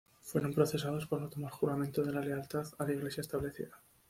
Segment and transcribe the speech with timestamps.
[0.23, 3.77] Fueron procesados por no tomar juramento de la lealtad a la Iglesia establecida.